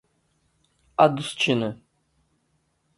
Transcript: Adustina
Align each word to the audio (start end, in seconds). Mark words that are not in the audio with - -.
Adustina 1.05 1.77